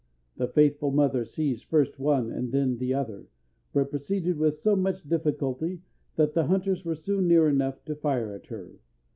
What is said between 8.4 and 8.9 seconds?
her.